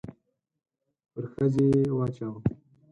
پر 1.11 1.23
ښځې 1.33 1.63
يې 1.73 1.83
واچاوه. 1.97 2.39